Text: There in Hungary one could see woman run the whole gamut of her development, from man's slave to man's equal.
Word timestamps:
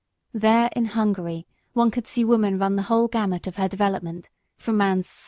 There 0.33 0.71
in 0.75 0.85
Hungary 0.85 1.45
one 1.73 1.91
could 1.91 2.07
see 2.07 2.25
woman 2.25 2.57
run 2.57 2.75
the 2.75 2.81
whole 2.89 3.07
gamut 3.07 3.45
of 3.45 3.57
her 3.57 3.67
development, 3.67 4.31
from 4.57 4.77
man's 4.77 4.89
slave 4.89 4.89
to 4.89 4.93
man's 4.97 5.05
equal. 5.05 5.19